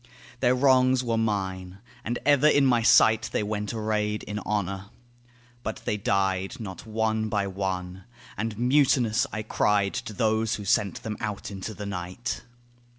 [0.39, 4.85] Their wrongs were mine; and ever in my sight They went arrayed in honour.
[5.61, 11.03] But they died, Not one by one: and mutinous I cried To those who sent
[11.03, 12.41] them out into the night.